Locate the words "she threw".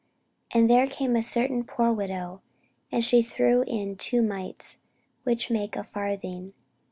3.05-3.61